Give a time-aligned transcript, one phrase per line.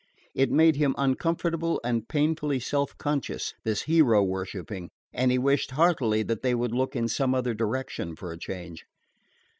[0.33, 6.23] It made him uncomfortable and painfully self conscious, this hero worshiping, and he wished heartily
[6.23, 8.83] that they would look in some other direction for a change.